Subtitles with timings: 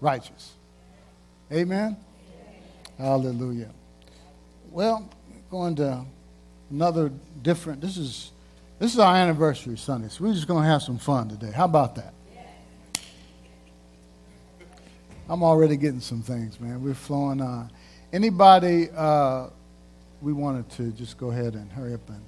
[0.00, 0.54] righteous.
[1.52, 1.96] Amen?
[2.98, 3.70] Hallelujah.
[4.70, 5.08] Well,
[5.50, 6.04] going to
[6.70, 7.10] another
[7.42, 8.30] different, this is,
[8.78, 11.50] this is our anniversary Sunday, so we're just going to have some fun today.
[11.50, 12.14] How about that?
[15.28, 16.82] I'm already getting some things, man.
[16.82, 17.70] We're flowing on.
[18.12, 19.48] Anybody, uh,
[20.20, 22.20] we wanted to just go ahead and hurry up and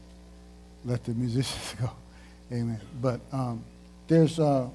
[0.85, 1.91] let the musicians go.
[2.53, 2.81] Amen.
[3.01, 3.65] But um,
[4.07, 4.69] there's, uh,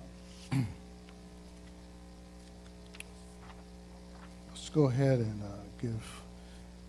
[4.77, 5.47] go ahead and uh,
[5.81, 6.21] give,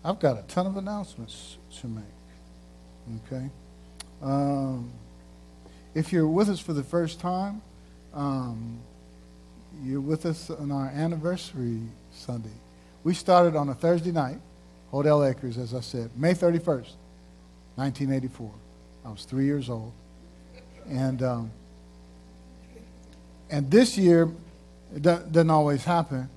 [0.05, 2.03] I've got a ton of announcements to make.
[3.25, 3.49] Okay?
[4.21, 4.91] Um,
[5.95, 7.63] if you're with us for the first time,
[8.13, 8.77] um,
[9.81, 11.79] you're with us on our anniversary
[12.13, 12.53] Sunday.
[13.03, 14.37] We started on a Thursday night,
[14.91, 16.93] Hotel Acres, as I said, May 31st,
[17.75, 18.51] 1984.
[19.03, 19.93] I was three years old.
[20.87, 21.51] And, um,
[23.49, 24.29] and this year,
[24.95, 26.29] it doesn't always happen,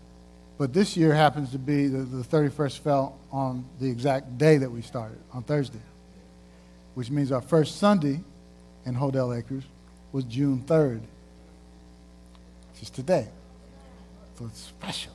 [0.59, 4.71] but this year happens to be the, the 31st fell on the exact day that
[4.71, 5.81] we started, on Thursday,
[6.95, 8.21] which means our first Sunday
[8.85, 9.65] in Hodel Acres
[10.13, 11.01] was June 3rd,
[12.73, 13.29] which is today.
[14.39, 15.13] So it's special.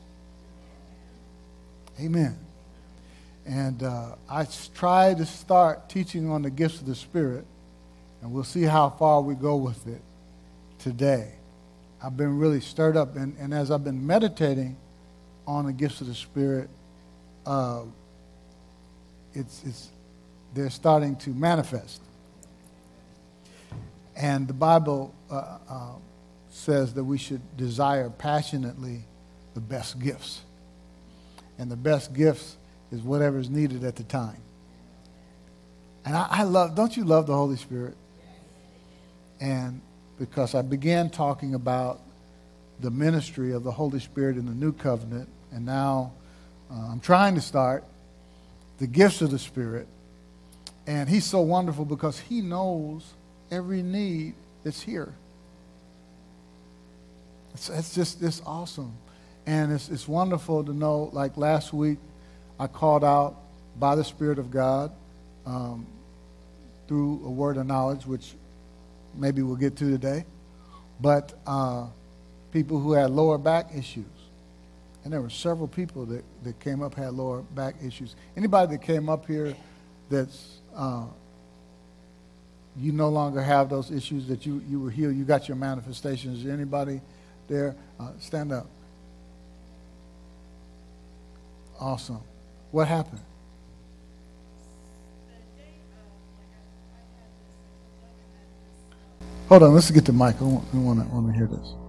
[2.00, 2.38] Amen.
[3.46, 4.46] And uh, I
[4.76, 7.46] tried to start teaching on the gifts of the Spirit,
[8.22, 10.02] and we'll see how far we go with it
[10.80, 11.32] today.
[12.04, 14.76] I've been really stirred up, and, and as I've been meditating
[15.48, 16.70] on the gifts of the Spirit,
[17.46, 17.84] uh,
[19.34, 19.90] it's, it's,
[20.54, 22.02] they're starting to manifest.
[24.16, 25.92] And the Bible uh, uh,
[26.50, 29.06] says that we should desire passionately
[29.54, 30.42] the best gifts.
[31.58, 32.58] And the best gifts
[32.92, 34.38] is whatever is needed at the time.
[36.06, 37.96] And I, I love, don't you love the Holy Spirit?
[39.40, 39.82] And
[40.18, 42.02] because I began talking about
[42.80, 46.14] the ministry of the Holy Spirit in the new covenant, and now
[46.72, 47.84] uh, I'm trying to start
[48.78, 49.88] the gifts of the Spirit.
[50.86, 53.14] And He's so wonderful because He knows
[53.52, 55.14] every need that's here.
[57.54, 58.94] It's, it's just it's awesome.
[59.46, 62.00] And it's, it's wonderful to know, like last week,
[62.60, 63.38] I called out
[63.80, 64.92] by the Spirit of God
[65.46, 65.88] um,
[66.88, 68.34] through a word of knowledge, which
[69.16, 70.26] maybe we'll get to today.
[71.00, 71.88] But uh,
[72.52, 74.06] people who had lower back issues.
[75.08, 78.18] And there were several people that, that came up had lower back issues.
[78.36, 79.56] Anybody that came up here
[80.10, 81.06] that's uh,
[82.76, 86.46] you no longer have those issues that you, you were healed, you got your manifestations.
[86.46, 87.00] Anybody
[87.48, 87.74] there?
[87.98, 88.68] Uh, stand up.
[91.80, 92.20] Awesome.
[92.72, 93.22] What happened?
[99.48, 100.36] Hold on, let's get the mic.
[100.42, 101.87] I want, I want, to, I want to hear this.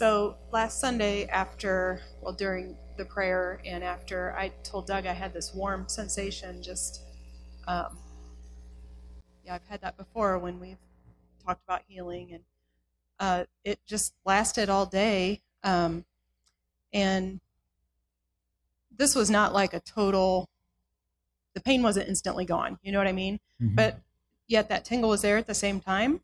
[0.00, 5.34] So last Sunday, after, well, during the prayer and after, I told Doug I had
[5.34, 6.62] this warm sensation.
[6.62, 7.02] Just,
[7.68, 7.98] um,
[9.44, 10.78] yeah, I've had that before when we've
[11.44, 12.42] talked about healing, and
[13.18, 15.42] uh, it just lasted all day.
[15.64, 16.06] Um,
[16.94, 17.38] and
[18.96, 20.48] this was not like a total,
[21.52, 22.78] the pain wasn't instantly gone.
[22.80, 23.38] You know what I mean?
[23.60, 23.74] Mm-hmm.
[23.74, 24.00] But
[24.48, 26.22] yet that tingle was there at the same time.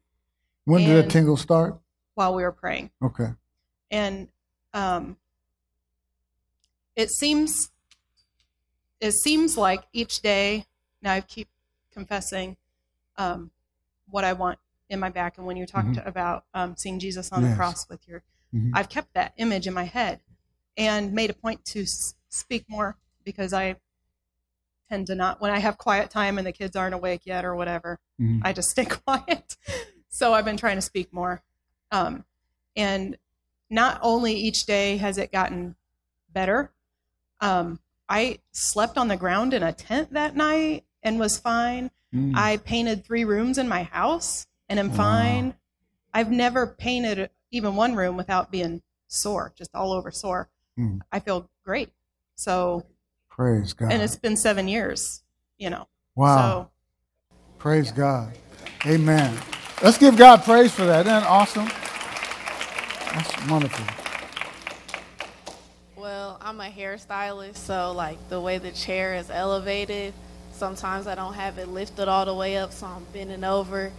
[0.65, 1.79] When did that tingle start?
[2.15, 2.89] While we were praying.
[3.03, 3.33] Okay.
[3.91, 4.29] And
[4.75, 5.17] um,
[6.95, 7.71] it seems,
[9.01, 10.67] it seems like each day,
[11.03, 11.49] now I keep
[11.93, 12.57] confessing
[13.17, 13.51] um,
[14.11, 14.59] what I want
[14.89, 15.39] in my back.
[15.39, 16.09] And when you talked mm-hmm.
[16.09, 17.51] about um, seeing Jesus on yes.
[17.51, 18.23] the cross with your,
[18.55, 18.71] mm-hmm.
[18.75, 20.21] I've kept that image in my head
[20.77, 23.77] and made a point to s- speak more because I
[24.89, 27.57] tend to not, when I have quiet time and the kids aren't awake yet or
[27.57, 28.41] whatever, mm-hmm.
[28.45, 29.57] I just stay quiet.
[30.09, 31.43] so I've been trying to speak more.
[31.91, 32.25] Um,
[32.77, 33.17] and
[33.71, 35.77] not only each day has it gotten
[36.33, 36.73] better,
[37.41, 41.91] um, I slept on the ground in a tent that night and was fine.
[42.15, 42.37] Mm.
[42.37, 45.55] I painted three rooms in my house and I'm fine.
[46.15, 50.49] I've never painted even one room without being sore, just all over sore.
[50.79, 51.01] Mm.
[51.13, 51.91] I feel great.
[52.37, 52.87] So
[53.29, 53.93] praise God.
[53.93, 55.23] And it's been seven years,
[55.59, 55.89] you know.
[56.15, 56.37] Wow.
[56.39, 56.71] So,
[57.59, 57.97] praise yeah.
[57.97, 58.39] God.
[58.87, 59.37] Amen.
[59.83, 61.07] Let's give God praise for that.
[61.07, 61.69] Isn't that awesome?
[63.17, 63.87] That's wonderful.
[65.97, 70.13] Well, I'm a hairstylist, so like the way the chair is elevated,
[70.53, 73.91] sometimes I don't have it lifted all the way up, so I'm bending over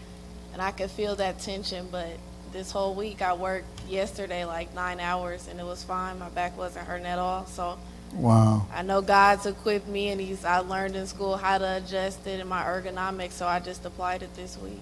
[0.54, 1.88] and I could feel that tension.
[1.92, 2.10] But
[2.52, 6.20] this whole week, I worked yesterday like nine hours, and it was fine.
[6.20, 7.48] My back wasn't hurting at all.
[7.48, 7.80] So,
[8.14, 8.68] wow.
[8.72, 12.40] I know God's equipped me, and He's I learned in school how to adjust it
[12.40, 13.32] in my ergonomics.
[13.32, 14.82] So I just applied it this week.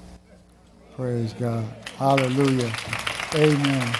[0.97, 1.65] Praise God.
[1.97, 2.73] Hallelujah.
[3.33, 3.95] Amen.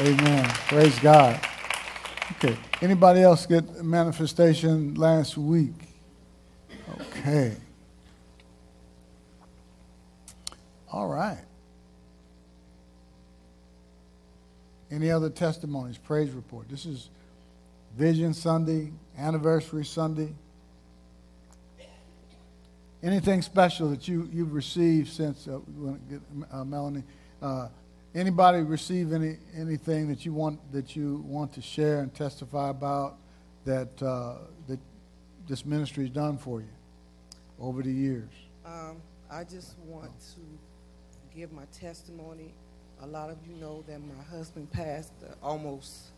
[0.00, 0.48] Amen.
[0.68, 1.38] Praise God.
[2.32, 2.56] Okay.
[2.80, 5.74] Anybody else get manifestation last week?
[7.02, 7.54] Okay.
[10.90, 11.44] All right.
[14.90, 15.98] Any other testimonies?
[15.98, 16.70] Praise report.
[16.70, 17.10] This is
[17.94, 20.32] Vision Sunday, Anniversary Sunday.
[23.02, 25.58] Anything special that you, you've received since, uh,
[26.50, 27.04] uh, Melanie?
[27.42, 27.68] Uh,
[28.14, 33.16] anybody receive any, anything that you want that you want to share and testify about
[33.64, 34.36] that uh,
[34.68, 34.78] that
[35.48, 36.68] this ministry has done for you
[37.60, 38.30] over the years?
[38.64, 42.54] Um, I just want to give my testimony.
[43.02, 46.08] A lot of you know that my husband passed uh, almost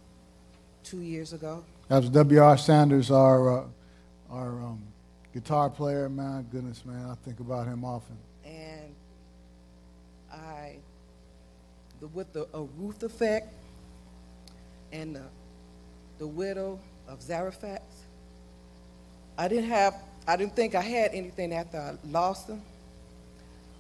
[0.83, 1.65] two years ago.
[1.89, 2.59] That was W.R.
[2.59, 3.65] Sanders, our uh,
[4.31, 4.83] our um,
[5.33, 6.09] guitar player.
[6.09, 8.17] My goodness, man, I think about him often.
[8.45, 8.95] And
[10.33, 10.77] I,
[12.03, 13.55] the, with the a Ruth effect
[14.93, 15.23] and the,
[16.19, 17.81] the widow of Zarephath,
[19.39, 19.95] I didn't have,
[20.27, 22.61] I didn't think I had anything after I lost them.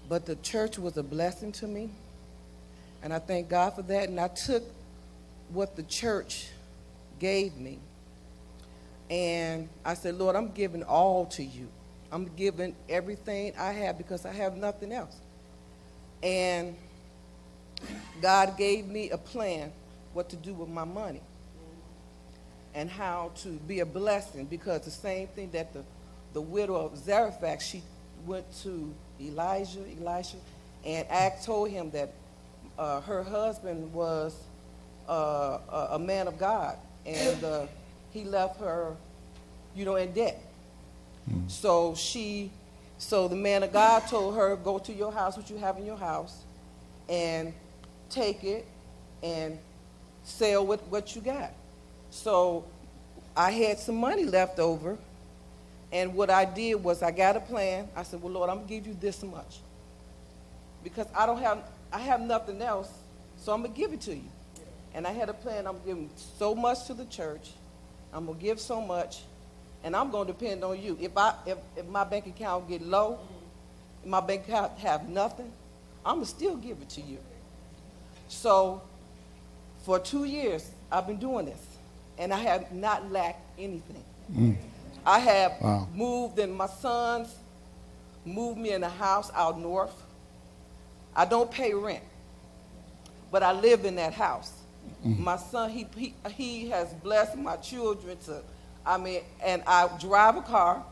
[0.08, 1.90] But the church was a blessing to me.
[3.02, 4.08] And I thank God for that.
[4.08, 4.62] And I took
[5.52, 6.48] what the church
[7.18, 7.78] gave me
[9.10, 11.68] and I said, Lord, I'm giving all to you.
[12.10, 15.16] I'm giving everything I have because I have nothing else.
[16.22, 16.76] And
[18.20, 19.72] God gave me a plan
[20.12, 21.20] what to do with my money
[22.74, 25.82] and how to be a blessing because the same thing that the,
[26.32, 27.82] the widow of Zarephath, she
[28.26, 30.36] went to Elijah, Elisha,
[30.84, 32.12] and act told him that
[32.78, 34.34] uh, her husband was
[35.08, 36.76] uh, a, a, man of God.
[37.04, 37.66] And uh,
[38.12, 38.94] he left her,
[39.74, 40.40] you know, in debt.
[41.30, 41.50] Mm.
[41.50, 42.50] So she,
[42.98, 45.86] so the man of God told her, go to your house, what you have in
[45.86, 46.42] your house,
[47.08, 47.52] and
[48.12, 48.66] take it
[49.22, 49.58] and
[50.24, 51.52] sell with what you got.
[52.10, 52.64] So
[53.36, 54.98] I had some money left over,
[55.92, 57.88] and what I did was I got a plan.
[57.96, 59.60] I said, well, Lord, I'm gonna give you this much
[60.84, 61.62] because I don't have,
[61.92, 62.90] I have nothing else,
[63.38, 64.28] so I'm gonna give it to you.
[64.94, 65.66] And I had a plan.
[65.66, 67.52] I'm giving so much to the church
[68.12, 69.22] I'm gonna give so much,
[69.82, 70.98] and I'm gonna depend on you.
[71.00, 73.18] If I if, if my bank account get low,
[74.04, 75.50] my bank account have nothing,
[76.04, 77.18] I'm gonna still give it to you.
[78.32, 78.82] So
[79.84, 81.64] for two years I've been doing this,
[82.18, 84.02] and I have not lacked anything.
[84.32, 84.56] Mm.
[85.04, 85.88] I have wow.
[85.94, 87.34] moved, and my sons
[88.24, 89.94] moved me in a house out north.
[91.14, 92.02] I don't pay rent,
[93.30, 94.52] but I live in that house.
[95.04, 95.22] Mm-hmm.
[95.22, 98.42] My son, he, he, he has blessed my children to,
[98.84, 100.84] I mean, and I drive a car.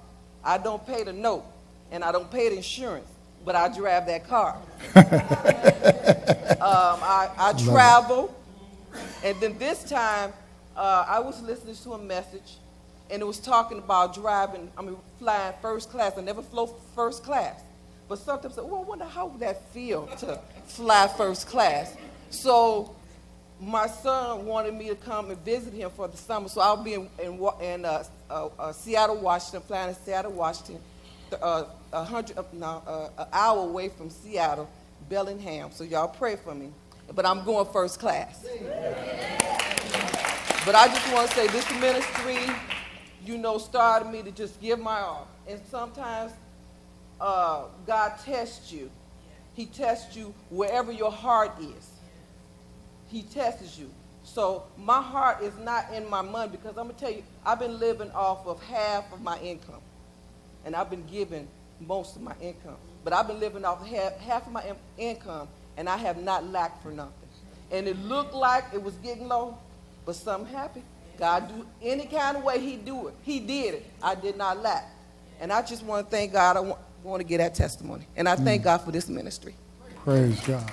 [0.45, 1.45] I don't pay the note,
[1.91, 3.09] and I don't pay the insurance,
[3.45, 4.57] but I drive that car.
[4.97, 5.03] um,
[7.03, 8.35] I, I travel,
[9.25, 10.33] and then this time,
[10.77, 12.59] uh, I was listening to a message,
[13.11, 16.13] and it was talking about driving, I mean, flying first class.
[16.17, 17.61] I never flew first class.
[18.09, 21.97] But sometimes, well, I wonder how would that feel to fly first class.
[22.31, 22.95] So
[23.61, 26.95] my son wanted me to come and visit him for the summer, so I'll be
[26.95, 30.79] in, in, in uh, uh, uh, Seattle, Washington, flying to Seattle, Washington,
[31.35, 34.69] uh, a hundred, uh, no, uh, an hour away from Seattle,
[35.09, 35.71] Bellingham.
[35.73, 36.71] So y'all pray for me.
[37.15, 38.47] But I'm going first class.
[40.65, 42.55] But I just want to say this ministry,
[43.25, 45.29] you know, started me to just give my all.
[45.49, 46.33] And sometimes
[47.19, 48.91] God tests you.
[49.55, 51.91] He tests you wherever your heart is
[53.11, 53.91] he tests you.
[54.23, 57.79] So my heart is not in my money because I'm gonna tell you, I've been
[57.79, 59.81] living off of half of my income,
[60.65, 61.49] and I've been giving
[61.81, 62.77] most of my income.
[63.05, 66.47] But I've been living off half, half of my in- income, and I have not
[66.47, 67.15] lacked for nothing.
[67.71, 69.57] And it looked like it was getting low,
[70.05, 70.85] but something happened.
[71.19, 73.15] God do any kind of way He do it.
[73.23, 73.87] He did it.
[74.03, 74.91] I did not lack,
[75.41, 76.57] and I just want to thank God.
[76.57, 78.65] I want, want to get that testimony, and I thank mm.
[78.65, 79.55] God for this ministry.
[79.97, 80.71] Praise God.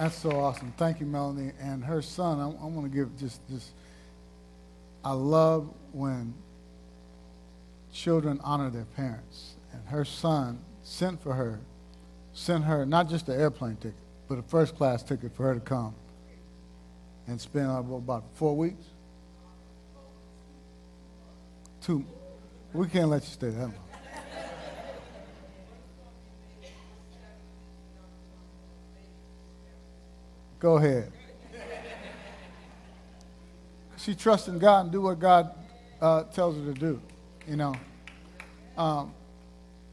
[0.00, 0.72] That's so awesome.
[0.76, 1.52] Thank you, Melanie.
[1.60, 3.70] And her son, I, I want to give just this.
[5.04, 6.34] I love when
[7.92, 9.54] children honor their parents.
[9.72, 11.60] And her son sent for her,
[12.32, 13.94] sent her not just the airplane ticket,
[14.28, 15.94] but a first class ticket for her to come
[17.26, 18.84] and spend about four weeks.
[21.80, 22.04] Two.
[22.72, 23.74] We can't let you stay that long.
[30.60, 31.10] Go ahead.
[34.02, 35.54] She trusts in God and do what God
[36.00, 37.00] uh, tells her to do.
[37.46, 37.74] You know,
[38.76, 39.12] um,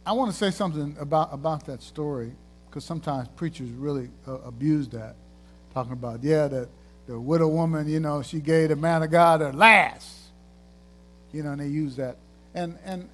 [0.06, 2.32] I want to say something about, about that story
[2.70, 5.16] because sometimes preachers really uh, abuse that,
[5.74, 6.70] talking about, yeah, that
[7.08, 10.14] the widow woman, you know, she gave the man of God her last.
[11.34, 12.18] You know, and they use that.
[12.54, 13.10] And, and,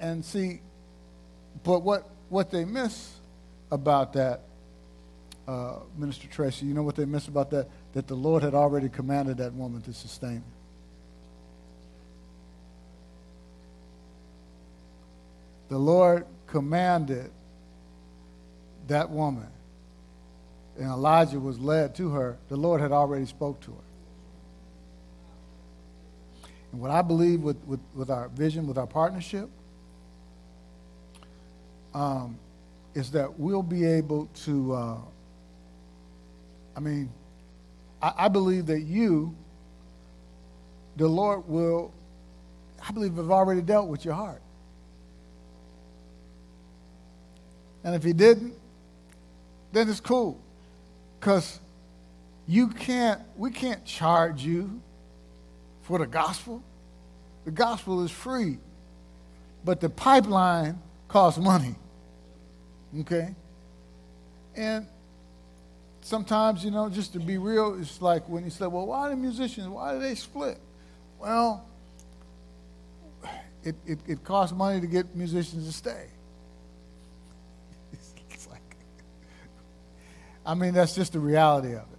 [0.00, 0.60] and see,
[1.62, 3.12] but what, what they miss
[3.70, 4.40] about that,
[5.46, 7.68] uh, Minister Tracy, you know what they miss about that?
[7.94, 10.42] That the Lord had already commanded that woman to sustain.
[15.68, 17.30] The Lord commanded
[18.86, 19.48] that woman,
[20.78, 22.38] and Elijah was led to her.
[22.48, 23.88] The Lord had already spoke to her.
[26.72, 29.48] And what I believe with, with, with our vision, with our partnership,
[31.94, 32.38] um,
[32.94, 34.98] is that we'll be able to, uh,
[36.76, 37.10] I mean,
[38.00, 39.34] I, I, believe that you,
[40.96, 41.92] the Lord will,
[42.86, 44.42] I believe, have already dealt with your heart.
[47.84, 48.54] And if He didn't,
[49.72, 50.40] then it's cool.
[51.18, 51.60] Because
[52.46, 54.80] you can't, we can't charge you
[55.82, 56.62] for the gospel.
[57.44, 58.58] The gospel is free,
[59.64, 60.78] but the pipeline
[61.08, 61.74] costs money.
[63.00, 63.34] Okay?
[64.54, 64.86] And
[66.08, 69.16] sometimes, you know, just to be real, it's like when you say, well, why the
[69.16, 70.58] musicians, why do they split?
[71.18, 71.66] Well,
[73.62, 76.06] it, it, it costs money to get musicians to stay.
[78.30, 78.76] it's like,
[80.46, 81.98] I mean, that's just the reality of it.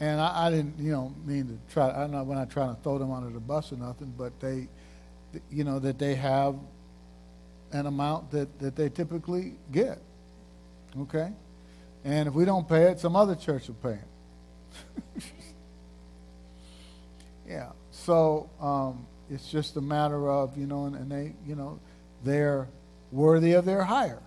[0.00, 1.90] And I, I, didn't, you know, mean to try.
[1.90, 4.66] I'm not when I try to throw them under the bus or nothing, but they,
[5.50, 6.56] you know, that they have
[7.70, 9.98] an amount that, that they typically get.
[10.98, 11.30] Okay?
[12.04, 13.98] And if we don't pay it, some other church will pay
[15.16, 15.18] it.
[17.48, 17.70] yeah.
[17.90, 21.80] So um, it's just a matter of, you know, and, and they, you know,
[22.22, 22.68] they're
[23.10, 24.22] worthy of their hire.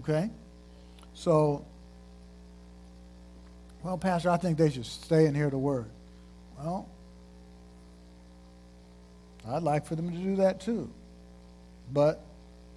[0.00, 0.30] Okay?
[1.14, 1.64] So
[3.84, 5.90] well, Pastor, I think they should stay and hear the word.
[6.58, 6.88] Well,
[9.46, 10.90] I'd like for them to do that too.
[11.92, 12.24] But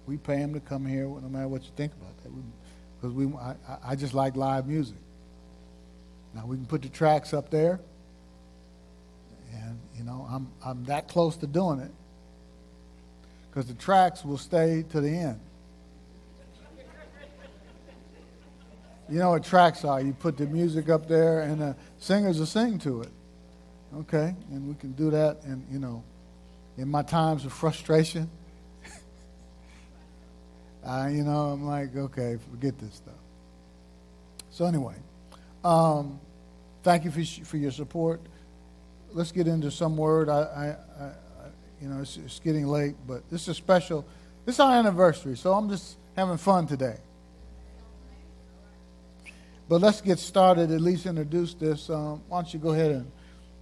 [0.06, 2.30] we pay them to come here no matter what you think about that.
[3.00, 4.96] Because we, I, I just like live music.
[6.34, 7.80] Now we can put the tracks up there.
[9.52, 11.90] And, you know, I'm, I'm that close to doing it.
[13.50, 15.40] Because the tracks will stay to the end.
[19.08, 20.02] You know what tracks are.
[20.02, 23.10] You put the music up there, and the singers will sing to it.
[24.00, 24.34] Okay?
[24.50, 25.42] And we can do that.
[25.44, 26.04] And, you know,
[26.76, 28.28] in my times of frustration,
[30.84, 33.14] You know, I'm like, okay, forget this stuff.
[34.50, 34.94] So, anyway,
[35.64, 36.18] um,
[36.82, 38.20] thank you for, for your support.
[39.12, 40.28] Let's get into some word.
[40.28, 41.10] I, I, I
[41.80, 44.04] you know, it's, it's getting late, but this is special.
[44.44, 46.96] This is our anniversary, so I'm just having fun today.
[49.68, 51.90] But let's get started, at least introduce this.
[51.90, 53.10] Um, why don't you go ahead and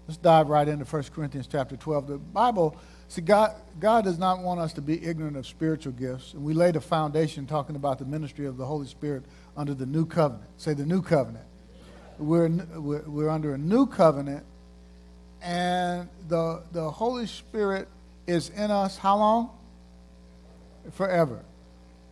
[0.06, 2.06] let's dive right into 1 Corinthians chapter 12.
[2.06, 2.76] The Bible,
[3.08, 6.34] see, God, God does not want us to be ignorant of spiritual gifts.
[6.34, 9.24] And we laid a foundation talking about the ministry of the Holy Spirit
[9.56, 10.48] under the new covenant.
[10.56, 11.44] Say the new covenant.
[12.18, 12.48] We're,
[12.78, 14.44] we're, under a new covenant,
[15.42, 17.88] and the, the Holy Spirit
[18.26, 19.50] is in us how long?
[20.92, 21.44] Forever.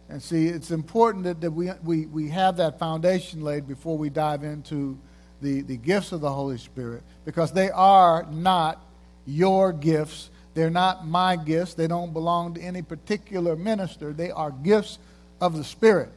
[0.08, 4.10] And see, it's important that, that we, we, we have that foundation laid before we
[4.10, 4.98] dive into
[5.40, 8.84] the, the gifts of the Holy Spirit because they are not
[9.26, 10.30] your gifts.
[10.54, 11.75] They're not my gifts.
[11.75, 14.12] They don't belong to any particular minister.
[14.12, 14.99] They are gifts
[15.40, 16.11] of the Spirit.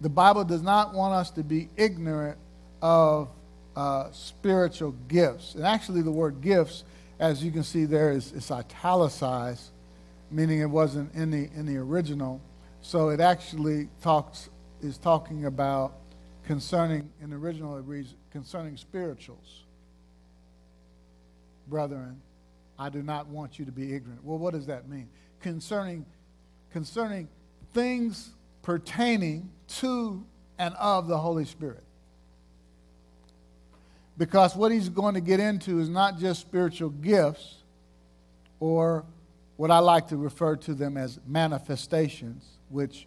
[0.00, 2.38] The Bible does not want us to be ignorant
[2.80, 3.28] of
[3.76, 5.54] uh, spiritual gifts.
[5.54, 6.84] And actually, the word gifts,
[7.18, 9.70] as you can see there, is, italicized,
[10.30, 12.40] meaning it wasn't in the, in the original.
[12.80, 14.48] So it actually talks
[14.82, 15.94] is talking about
[16.46, 19.64] concerning in the original it reads concerning spirituals.
[21.66, 22.20] Brethren,
[22.78, 24.24] I do not want you to be ignorant.
[24.24, 25.08] Well, what does that mean?
[25.40, 26.06] Concerning
[26.70, 27.28] concerning
[27.72, 28.30] things
[28.62, 30.24] pertaining to
[30.58, 31.82] and of the Holy Spirit.
[34.18, 37.56] Because what he's going to get into is not just spiritual gifts
[38.60, 39.04] or
[39.56, 43.06] what I like to refer to them as manifestations which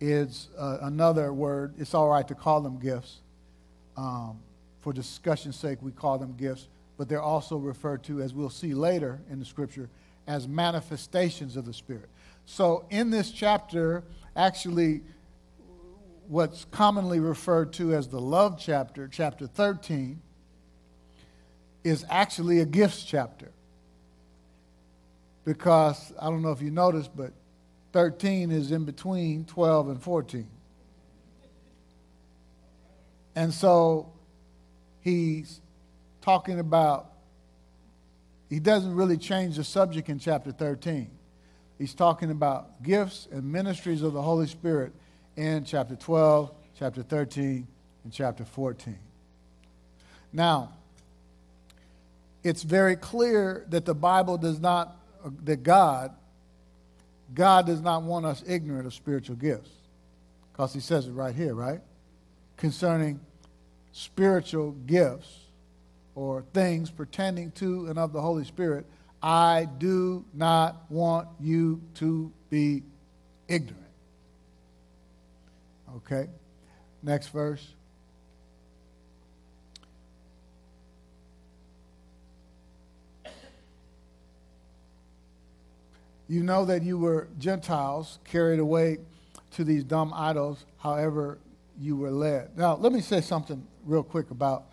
[0.00, 1.74] is uh, another word.
[1.78, 3.20] It's all right to call them gifts.
[3.96, 4.40] Um,
[4.80, 8.74] for discussion's sake, we call them gifts, but they're also referred to, as we'll see
[8.74, 9.88] later in the scripture,
[10.26, 12.08] as manifestations of the Spirit.
[12.46, 14.02] So in this chapter,
[14.34, 15.02] actually,
[16.28, 20.20] what's commonly referred to as the love chapter, chapter 13,
[21.84, 23.52] is actually a gifts chapter.
[25.46, 27.32] because I don't know if you noticed, but
[27.92, 30.46] 13 is in between 12 and 14.
[33.36, 34.12] And so
[35.00, 35.60] he's
[36.26, 37.12] talking about,
[38.50, 41.08] he doesn't really change the subject in chapter 13.
[41.78, 44.92] He's talking about gifts and ministries of the Holy Spirit
[45.36, 47.68] in chapter 12, chapter 13,
[48.02, 48.98] and chapter 14.
[50.32, 50.72] Now,
[52.42, 54.96] it's very clear that the Bible does not,
[55.44, 56.12] that God,
[57.34, 59.70] God does not want us ignorant of spiritual gifts.
[60.52, 61.82] Because he says it right here, right?
[62.56, 63.20] Concerning
[63.92, 65.45] spiritual gifts
[66.16, 68.86] or things pertaining to and of the Holy Spirit,
[69.22, 72.82] I do not want you to be
[73.46, 73.82] ignorant.
[75.96, 76.28] Okay?
[77.02, 77.64] Next verse.
[86.28, 88.98] You know that you were Gentiles carried away
[89.52, 91.38] to these dumb idols, however
[91.78, 92.56] you were led.
[92.58, 94.66] Now, let me say something real quick about,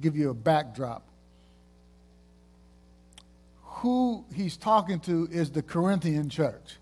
[0.00, 1.02] give you a backdrop.
[3.62, 6.76] Who he's talking to is the Corinthian church,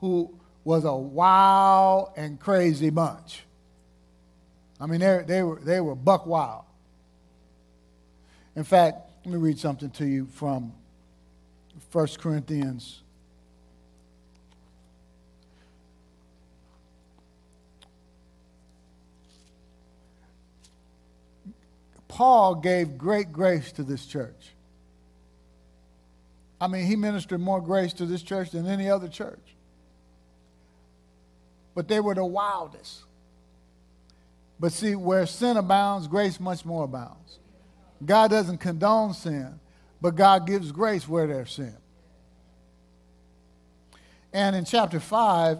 [0.00, 3.44] who was a wild and crazy bunch.
[4.80, 6.64] I mean, they, they, were, they were buck wild.
[8.56, 10.72] In fact, let me read something to you from
[11.92, 13.02] 1 Corinthians.
[22.12, 24.50] Paul gave great grace to this church.
[26.60, 29.40] I mean, he ministered more grace to this church than any other church.
[31.74, 33.04] But they were the wildest.
[34.60, 37.38] But see, where sin abounds, grace much more abounds.
[38.04, 39.58] God doesn't condone sin,
[40.02, 41.74] but God gives grace where there's sin.
[44.34, 45.58] And in chapter 5,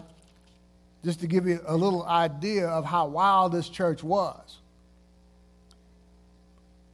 [1.03, 4.59] just to give you a little idea of how wild this church was,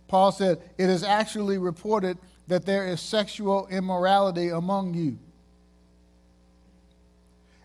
[0.09, 2.17] Paul said, It is actually reported
[2.47, 5.17] that there is sexual immorality among you.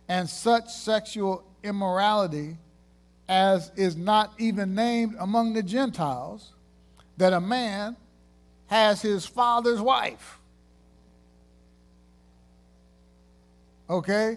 [0.06, 2.58] And such sexual immorality
[3.28, 6.52] as is not even named among the Gentiles,
[7.16, 7.96] that a man
[8.66, 10.38] has his father's wife.
[13.88, 14.36] Okay?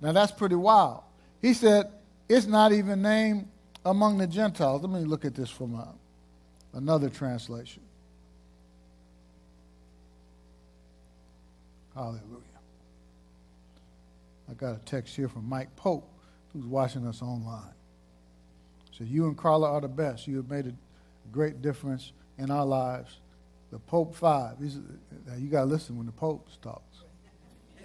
[0.00, 1.02] Now that's pretty wild.
[1.40, 1.90] He said,
[2.28, 3.48] it's not even named
[3.84, 4.82] among the Gentiles.
[4.82, 5.94] Let me look at this from a,
[6.74, 7.82] another translation.
[11.94, 12.20] Hallelujah.
[14.50, 16.10] I got a text here from Mike Pope,
[16.52, 17.72] who's watching us online.
[18.90, 20.26] So you and Carla are the best.
[20.26, 20.74] You have made a
[21.32, 23.18] great difference in our lives
[23.74, 24.58] the Pope Five.
[24.60, 26.98] You got to listen when the Pope talks.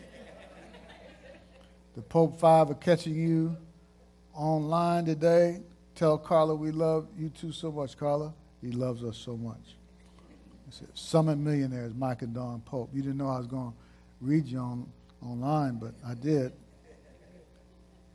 [1.95, 3.57] the Pope Five are catching you
[4.35, 5.61] online today.
[5.95, 8.35] Tell Carla we love you too so much, Carla.
[8.61, 9.77] He loves us so much.
[10.67, 12.89] I Said, Summit Millionaires, Mike and Don Pope.
[12.93, 13.77] You didn't know I was going to
[14.21, 14.87] read you on,
[15.25, 16.51] online, but I did.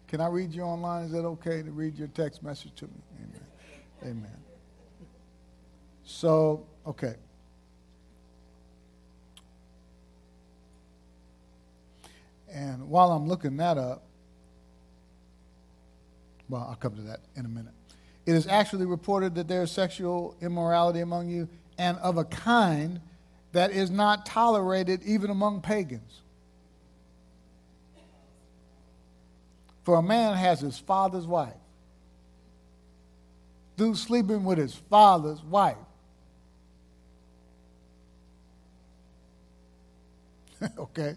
[0.06, 1.06] Can I read you online?
[1.06, 2.92] Is that okay to read your text message to me?
[3.20, 3.46] Amen.
[4.02, 4.36] Amen.
[6.04, 7.14] So, okay.
[12.52, 14.04] And while I'm looking that up,
[16.48, 17.72] well, I'll come to that in a minute.
[18.26, 23.00] It is actually reported that there is sexual immorality among you, and of a kind
[23.52, 26.22] that is not tolerated even among pagans.
[29.84, 31.52] For a man has his father's wife.
[33.76, 35.76] Dude sleeping with his father's wife.
[40.78, 41.16] okay?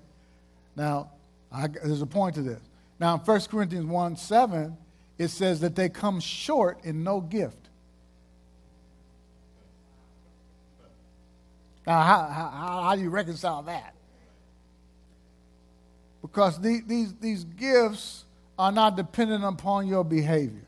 [0.75, 1.11] Now,
[1.51, 2.59] I, there's a point to this.
[2.99, 4.77] Now, in 1 Corinthians 1 7,
[5.17, 7.69] it says that they come short in no gift.
[11.85, 13.95] Now, how, how, how do you reconcile that?
[16.21, 18.25] Because the, these, these gifts
[18.59, 20.65] are not dependent upon your behavior.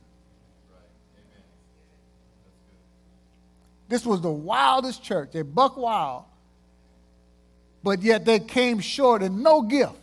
[3.90, 5.32] This was the wildest church.
[5.34, 6.26] They buck wild,
[7.84, 9.99] but yet they came short in no gift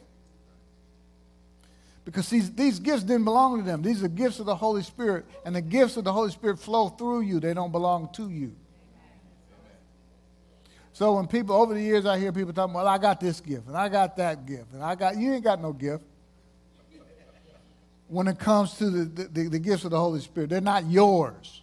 [2.07, 3.83] because these, these gifts didn't belong to them.
[3.83, 6.89] These are gifts of the Holy Spirit, and the gifts of the Holy Spirit flow
[6.89, 8.55] through you, they don't belong to you.
[10.93, 13.67] So when people, over the years, I hear people talking, well, I got this gift,
[13.67, 16.05] and I got that gift, and I got, you ain't got no gift.
[18.07, 21.63] When it comes to the, the, the gifts of the Holy Spirit, they're not yours.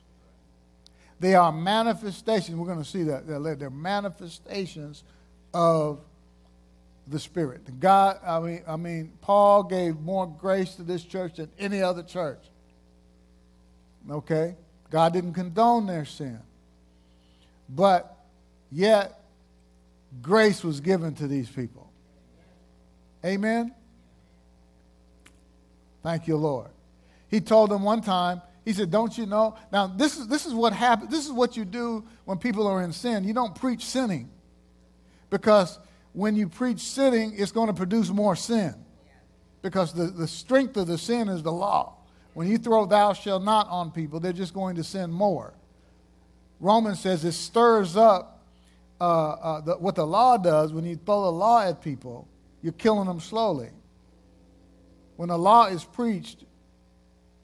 [1.22, 2.58] They are manifestations.
[2.58, 3.26] We're going to see that.
[3.26, 5.06] They're manifestations
[5.54, 6.02] of
[7.08, 7.80] the Spirit.
[7.80, 12.04] God, I mean, I mean, Paul gave more grace to this church than any other
[12.04, 12.40] church.
[14.10, 14.56] Okay?
[14.90, 16.40] God didn't condone their sin.
[17.68, 18.18] But
[18.72, 19.22] yet,
[20.22, 21.92] grace was given to these people.
[23.26, 23.74] Amen?
[26.04, 26.70] Thank you, Lord.
[27.30, 29.56] He told them one time, he said, Don't you know?
[29.72, 31.10] Now, this is, this is what happens.
[31.10, 33.24] This is what you do when people are in sin.
[33.24, 34.30] You don't preach sinning.
[35.30, 35.80] Because
[36.14, 38.74] when you preach sinning, it's going to produce more sin.
[39.62, 41.96] Because the, the strength of the sin is the law.
[42.34, 45.54] When you throw thou shalt not on people, they're just going to sin more.
[46.60, 48.34] Romans says it stirs up
[49.02, 52.28] uh, uh, the, what the law does when you throw the law at people,
[52.62, 53.70] you're killing them slowly.
[55.18, 56.46] When the law is preached,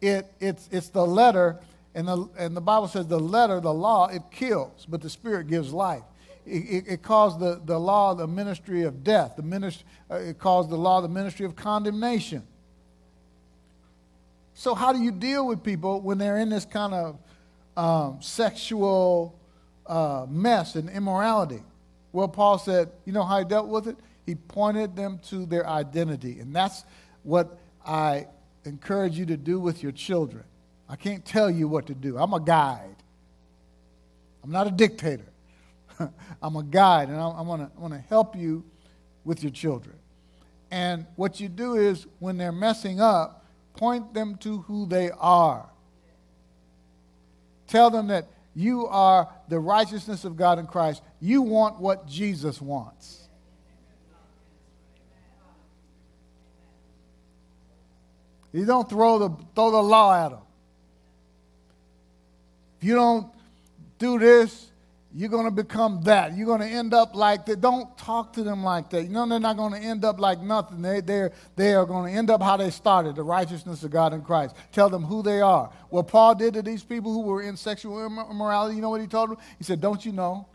[0.02, 1.60] it, it's, it's the letter,
[1.94, 5.48] and the, and the Bible says the letter, the law, it kills, but the Spirit
[5.48, 6.04] gives life.
[6.50, 9.36] It, it, calls the, the law the ministry of death.
[9.36, 12.44] The ministry, uh, it calls the law the ministry of condemnation.
[14.56, 17.20] So, how do you deal with people when they're in this kind of
[17.78, 19.40] um, sexual
[19.86, 21.62] uh, mess and immorality?
[22.12, 23.98] Well, Paul said, you know how he dealt with it?
[24.26, 26.40] He pointed them to their identity.
[26.40, 26.84] And that's
[27.24, 28.28] what I
[28.66, 30.44] encourage you to do with your children.
[30.90, 32.18] I can't tell you what to do.
[32.18, 32.96] I'm a guide.
[34.44, 35.29] I'm not a dictator.
[36.42, 38.64] I'm a guide, and I, I want to help you
[39.24, 39.96] with your children.
[40.72, 43.40] And what you do is, when they're messing up,
[43.80, 45.70] Point them to who they are.
[47.68, 51.02] Tell them that you are the righteousness of God in Christ.
[51.22, 53.30] You want what Jesus wants.
[58.52, 60.42] You don't throw the, throw the law at them.
[62.80, 63.28] If you don't
[63.98, 64.68] do this,
[65.12, 66.38] you're going to become that.
[66.38, 67.62] You're going to end up like that.
[67.62, 69.04] Don't talk to them like that.
[69.04, 70.84] You know, they're not going to end up like nothing.
[70.84, 74.14] They, they're, they are going to end up how they started the righteousness of God
[74.14, 74.56] in Christ.
[74.72, 75.72] Tell them who they are.
[75.90, 79.08] What Paul did to these people who were in sexual immorality, you know what he
[79.08, 79.38] told them?
[79.58, 80.48] He said, Don't you know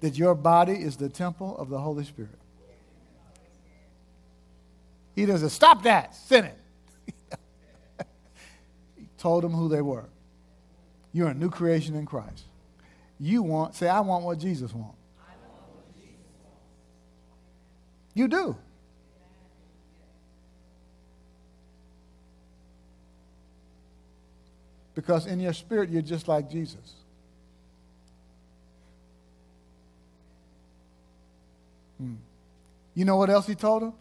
[0.00, 2.38] that your body is the temple of the Holy Spirit?
[5.14, 6.58] He doesn't stop that, sin it.
[8.96, 10.06] he told them who they were.
[11.14, 12.42] You're a new creation in Christ.
[13.20, 14.98] You want, say, I want what Jesus wants.
[18.14, 18.56] You do.
[24.96, 26.94] Because in your spirit, you're just like Jesus.
[31.98, 32.14] Hmm.
[32.94, 33.92] You know what else he told him?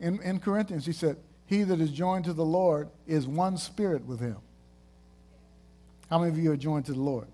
[0.00, 4.04] In, in Corinthians, he said, He that is joined to the Lord is one spirit
[4.04, 4.36] with him.
[6.14, 7.26] How many of you are joined to the Lord?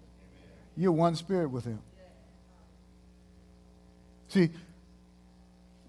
[0.75, 1.83] You're one spirit with Him.
[4.29, 4.49] See,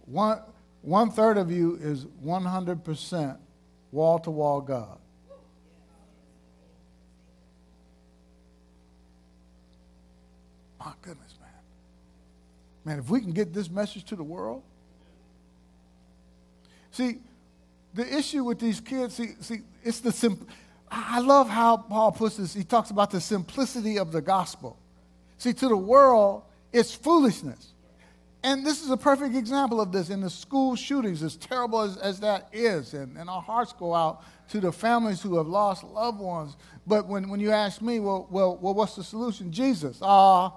[0.03, 0.41] one,
[0.81, 3.37] one third of you is 100%
[3.93, 4.97] wall to wall God.
[10.77, 11.49] My goodness, man.
[12.83, 14.63] Man, if we can get this message to the world.
[16.91, 17.19] See,
[17.93, 20.45] the issue with these kids, see, see it's the simple
[20.91, 22.53] I love how Paul puts this.
[22.53, 24.77] He talks about the simplicity of the gospel.
[25.37, 27.69] See, to the world, it's foolishness.
[28.43, 31.97] And this is a perfect example of this in the school shootings, as terrible as,
[31.97, 32.93] as that is.
[32.93, 36.57] And, and our hearts go out to the families who have lost loved ones.
[36.85, 39.51] But when, when you ask me, well, well, well what's the solution?
[39.51, 39.99] Jesus.
[40.01, 40.47] Ah.
[40.47, 40.51] Uh,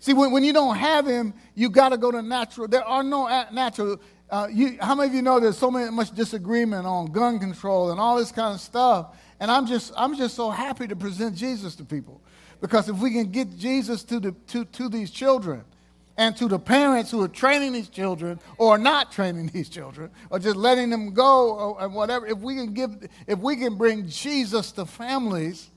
[0.00, 2.68] see, when, when you don't have him, you got to go to natural.
[2.68, 3.98] There are no natural
[4.30, 7.90] uh, you, how many of you know there's so many, much disagreement on gun control
[7.90, 9.16] and all this kind of stuff?
[9.40, 12.20] And I'm just, I'm just so happy to present Jesus to people.
[12.60, 15.64] Because if we can get Jesus to, the, to, to these children
[16.16, 20.38] and to the parents who are training these children or not training these children or
[20.38, 24.08] just letting them go or, or whatever, if we can give, if we can bring
[24.08, 25.70] Jesus to families,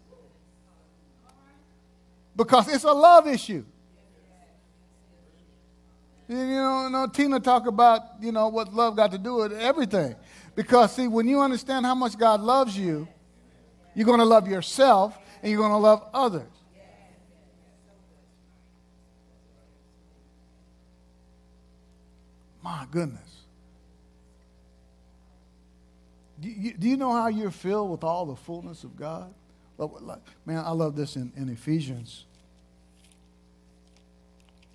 [2.35, 3.63] because it's a love issue.
[6.31, 6.37] You
[6.89, 10.15] know, Tina talk about, you know, what love got to do with everything.
[10.55, 13.05] Because, see, when you understand how much God loves you,
[13.93, 16.47] you're going to love yourself and you're going to love others.
[22.63, 23.19] My goodness.
[26.39, 29.33] Do you, do you know how you're filled with all the fullness of God?
[30.45, 32.23] Man, I love this in, in Ephesians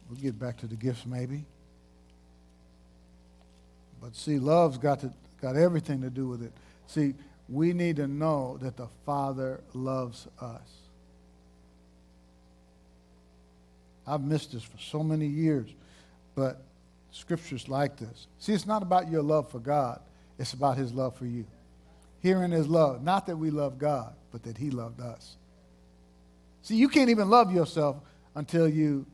[0.09, 1.45] We'll get back to the gifts maybe.
[4.01, 6.53] But see, love's got, to, got everything to do with it.
[6.87, 7.14] See,
[7.49, 10.87] we need to know that the Father loves us.
[14.07, 15.69] I've missed this for so many years,
[16.35, 16.62] but
[17.11, 18.29] scriptures like this.
[18.38, 20.01] See, it's not about your love for God,
[20.38, 21.45] it's about his love for you.
[22.21, 25.37] Hearing his love, not that we love God, but that he loved us.
[26.62, 27.97] See, you can't even love yourself
[28.35, 29.07] until you,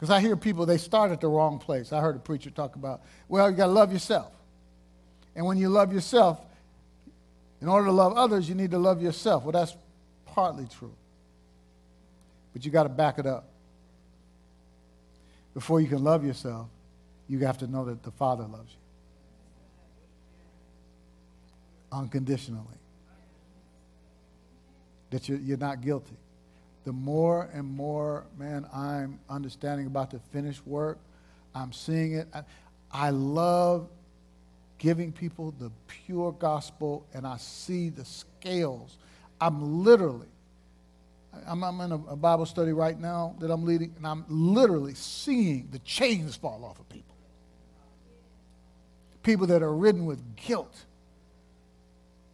[0.00, 1.92] because I hear people, they start at the wrong place.
[1.92, 4.32] I heard a preacher talk about, well, you got to love yourself.
[5.36, 6.40] And when you love yourself,
[7.60, 9.44] in order to love others, you need to love yourself.
[9.44, 9.76] Well, that's
[10.24, 10.94] partly true.
[12.54, 13.50] But you got to back it up.
[15.52, 16.68] Before you can love yourself,
[17.28, 18.78] you have to know that the Father loves you
[21.92, 22.64] unconditionally,
[25.10, 26.16] that you're, you're not guilty.
[26.90, 30.98] The more and more, man, I'm understanding about the finished work,
[31.54, 32.26] I'm seeing it.
[32.34, 32.42] I,
[32.90, 33.88] I love
[34.78, 38.98] giving people the pure gospel, and I see the scales.
[39.40, 40.26] I'm literally
[41.46, 44.94] I'm, I'm in a, a, Bible study right now that I'm leading, and I'm literally
[44.94, 47.14] seeing the chains fall off of people.
[49.22, 50.86] People that are ridden with guilt,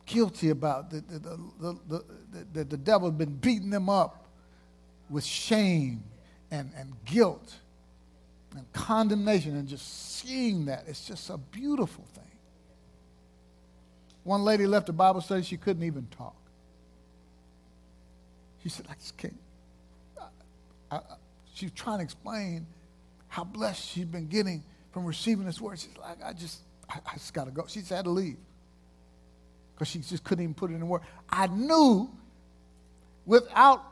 [0.06, 1.18] guilty about that the,
[1.60, 2.04] the, the,
[2.54, 4.22] the, the devil has been beating them up
[5.08, 6.02] with shame
[6.50, 7.54] and, and guilt
[8.56, 10.84] and condemnation, and just seeing that.
[10.86, 12.24] It's just a beautiful thing.
[14.24, 16.34] One lady left a Bible study, she couldn't even talk.
[18.62, 19.38] She said, I just can't.
[20.90, 21.00] I, I,
[21.54, 22.66] she's trying to explain
[23.28, 25.78] how blessed she's been getting from receiving this word.
[25.78, 27.66] She's like, I just, I, I just got to go.
[27.68, 28.38] She just had to leave
[29.74, 31.02] because she just couldn't even put it in word.
[31.28, 32.10] I knew
[33.26, 33.84] without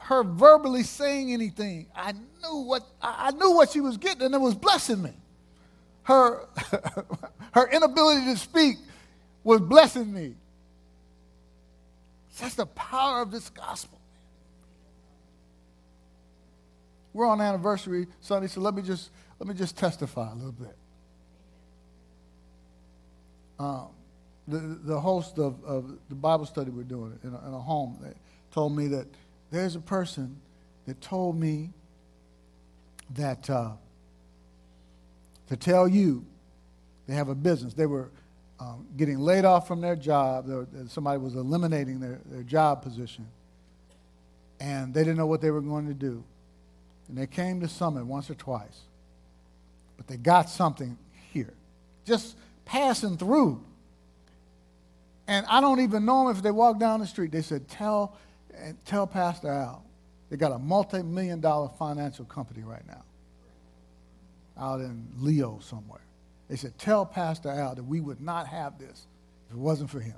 [0.00, 4.40] her verbally saying anything, I knew what I knew what she was getting, and it
[4.40, 5.12] was blessing me.
[6.02, 6.48] Her,
[7.52, 8.76] her inability to speak
[9.44, 10.34] was blessing me.
[12.40, 14.00] That's the power of this gospel.
[17.12, 20.76] We're on anniversary Sunday, so let me just let me just testify a little bit.
[23.58, 23.88] Um,
[24.48, 27.98] the, the host of, of the Bible study we're doing in a, in a home
[28.52, 29.06] told me that
[29.50, 30.40] there's a person
[30.86, 31.70] that told me
[33.14, 33.72] that uh,
[35.48, 36.24] to tell you
[37.06, 37.74] they have a business.
[37.74, 38.10] They were
[38.60, 40.46] um, getting laid off from their job.
[40.46, 43.26] Were, somebody was eliminating their, their job position.
[44.60, 46.22] And they didn't know what they were going to do.
[47.08, 48.82] And they came to Summit once or twice.
[49.96, 50.96] But they got something
[51.32, 51.52] here,
[52.04, 53.64] just passing through.
[55.26, 57.32] And I don't even know them if they walk down the street.
[57.32, 58.16] They said, Tell,
[58.84, 59.84] tell Pastor Al.
[60.28, 63.02] They got a multi million dollar financial company right now
[64.58, 66.02] out in Leo somewhere.
[66.48, 69.06] They said, Tell Pastor Al that we would not have this
[69.48, 70.16] if it wasn't for him.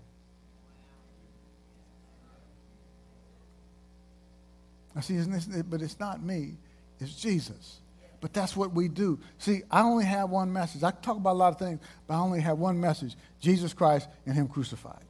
[4.94, 6.55] I see, isn't this, but it's not me.
[7.00, 7.78] It's Jesus.
[8.20, 9.18] But that's what we do.
[9.38, 10.83] See, I only have one message.
[10.83, 14.09] I talk about a lot of things, but I only have one message Jesus Christ
[14.26, 15.02] and Him crucified.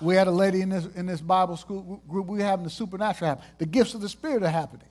[0.00, 2.70] We had a lady in this, in this Bible school group, we were having the
[2.70, 3.44] supernatural happen.
[3.58, 4.88] The gifts of the Spirit are happening.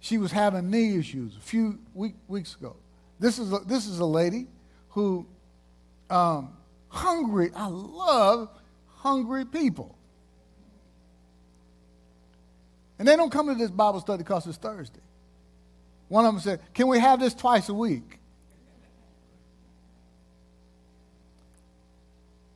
[0.00, 2.76] She was having knee issues a few week, weeks ago.
[3.18, 4.46] This is, a, this is a lady
[4.90, 5.26] who,
[6.08, 6.56] um,
[6.88, 8.48] hungry, I love
[8.96, 9.96] hungry people.
[12.98, 15.00] And they don't come to this Bible study because it's Thursday.
[16.08, 18.17] One of them said, Can we have this twice a week?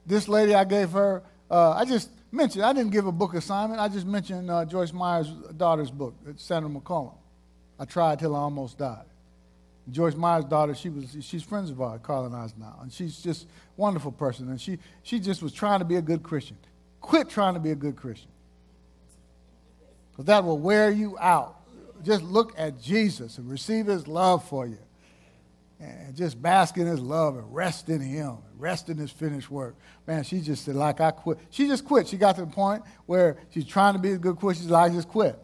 [0.06, 3.80] This lady, I gave her, uh, I just mentioned, I didn't give a book assignment.
[3.80, 7.14] I just mentioned uh, Joyce Meyer's daughter's book, Sandra McCollum.
[7.78, 9.04] I tried till I almost died.
[9.90, 12.78] Joyce Meyer's daughter, she was, she's friends of ours, Carla and I's now.
[12.82, 14.48] And she's just wonderful person.
[14.48, 16.56] And she, she just was trying to be a good Christian.
[17.00, 18.30] Quit trying to be a good Christian
[20.12, 21.56] because that will wear you out.
[22.04, 24.78] Just look at Jesus and receive his love for you.
[25.82, 29.74] And just bask in his love and rest in him, rest in his finished work.
[30.06, 31.38] Man, she just said, like I quit.
[31.50, 32.06] She just quit.
[32.06, 34.66] She got to the point where she's trying to be a good Christian.
[34.66, 35.36] She's like, I just quit.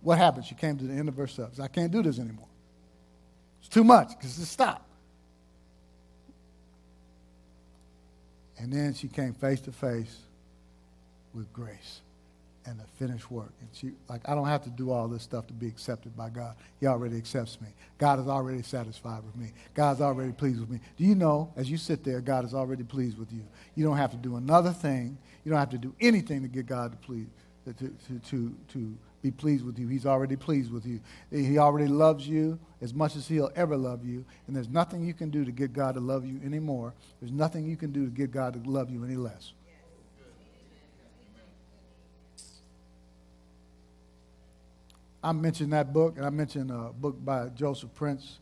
[0.00, 0.46] What happened?
[0.46, 1.60] She came to the end of herself.
[1.60, 2.48] I can't do this anymore.
[3.60, 4.88] It's too much because it stopped.
[8.56, 10.16] And then she came face to face
[11.34, 12.01] with grace
[12.66, 13.52] and the finished work.
[13.60, 16.30] And she, like, I don't have to do all this stuff to be accepted by
[16.30, 16.54] God.
[16.80, 17.68] He already accepts me.
[17.98, 19.52] God is already satisfied with me.
[19.74, 20.80] God's already pleased with me.
[20.96, 23.42] Do you know, as you sit there, God is already pleased with you?
[23.74, 25.18] You don't have to do another thing.
[25.44, 27.26] You don't have to do anything to get God to please,
[27.66, 29.88] to, to, to, to be pleased with you.
[29.88, 31.00] He's already pleased with you.
[31.30, 34.24] He already loves you as much as he'll ever love you.
[34.46, 36.94] And there's nothing you can do to get God to love you anymore.
[37.20, 39.52] There's nothing you can do to get God to love you any less.
[45.22, 48.40] I mentioned that book, and I mentioned a book by Joseph Prince,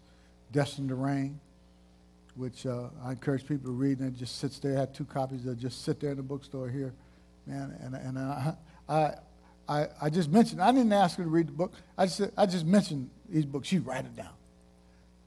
[0.50, 1.38] Destined to Reign,
[2.34, 3.98] which uh, I encourage people to read.
[3.98, 4.76] And it just sits there.
[4.76, 6.94] I had two copies that just sit there in the bookstore here,
[7.46, 7.76] man.
[7.82, 8.54] And, and I,
[8.88, 9.14] I,
[9.68, 11.72] I, I just mentioned, I didn't ask her to read the book.
[11.98, 13.68] I just, I just mentioned these books.
[13.68, 14.32] She write it down.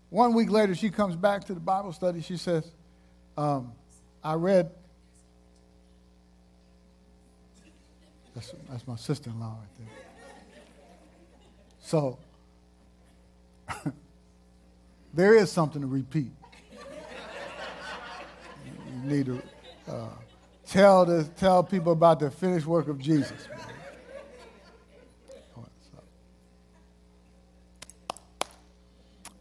[0.09, 2.21] One week later, she comes back to the Bible study.
[2.21, 2.69] She says,
[3.37, 3.73] um,
[4.23, 4.71] I read,
[8.33, 10.12] that's, that's my sister in law right there.
[11.83, 12.17] So,
[15.13, 16.31] there is something to repeat.
[18.87, 19.41] You need to
[19.87, 20.07] uh,
[20.65, 23.47] tell, the, tell people about the finished work of Jesus.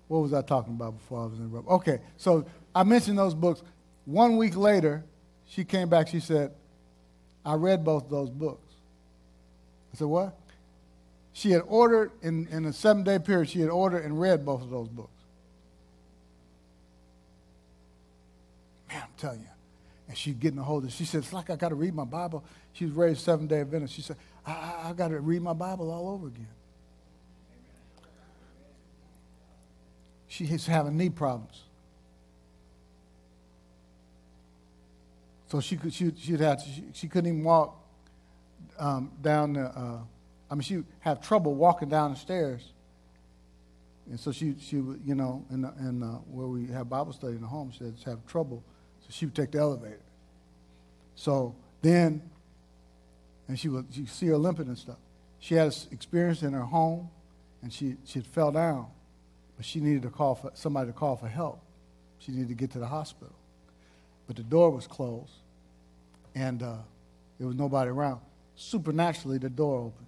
[0.08, 1.72] What was I talking about before I was interrupted?
[1.72, 3.62] Okay, so I mentioned those books.
[4.04, 5.04] One week later,
[5.46, 6.08] she came back.
[6.08, 6.52] She said,
[7.46, 8.74] I read both those books.
[9.94, 10.36] I said, What?
[11.32, 14.62] She had ordered, in, in a seven day period, she had ordered and read both
[14.62, 15.10] of those books.
[18.88, 19.46] Man, I'm telling you.
[20.08, 20.92] And she's getting a hold of it.
[20.92, 22.44] She said, It's like I got to read my Bible.
[22.74, 23.94] She was raised seven day Adventist.
[23.94, 24.16] She said,
[24.46, 26.48] I, I, I got to read my Bible all over again.
[30.28, 31.62] She's having knee problems.
[35.48, 37.78] So she could she she'd have to, she, she couldn't even walk
[38.78, 39.64] um, down the.
[39.64, 39.98] Uh,
[40.52, 42.62] I mean, she have trouble walking down the stairs.
[44.10, 47.34] And so she she would you know the, in the, where we have Bible study
[47.34, 48.62] in the home, she had have trouble,
[49.00, 50.02] so she would take the elevator.
[51.14, 52.22] So then,
[53.48, 54.98] and she would you see her limping and stuff.
[55.38, 57.08] She had experience in her home,
[57.62, 58.88] and she she had fell down
[59.62, 61.62] but she needed to call for somebody to call for help.
[62.18, 63.34] She needed to get to the hospital.
[64.26, 65.34] But the door was closed,
[66.34, 66.78] and uh,
[67.38, 68.20] there was nobody around.
[68.56, 70.06] Supernaturally, the door opened.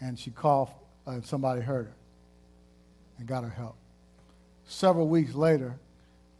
[0.00, 0.66] And she uh,
[1.06, 1.94] and somebody heard her
[3.18, 3.76] and got her help.
[4.66, 5.74] Several weeks later,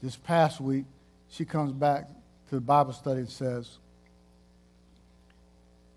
[0.02, 0.86] this past week,
[1.28, 2.08] she comes back
[2.48, 3.78] to the Bible study and says,